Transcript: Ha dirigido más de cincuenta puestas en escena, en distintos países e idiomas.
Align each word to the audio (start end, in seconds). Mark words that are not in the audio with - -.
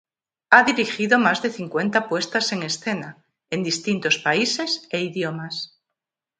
Ha 0.49 0.63
dirigido 0.63 1.19
más 1.19 1.43
de 1.43 1.51
cincuenta 1.51 2.09
puestas 2.09 2.51
en 2.53 2.63
escena, 2.63 3.23
en 3.51 3.61
distintos 3.61 4.17
países 4.17 4.87
e 4.89 4.99
idiomas. 5.03 5.55